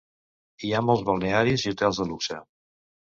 Hi 0.67 0.71
ha 0.71 0.79
molts 0.87 1.05
balnearis 1.09 1.67
i 1.67 1.73
hotels 1.75 2.01
de 2.01 2.09
luxe. 2.13 2.41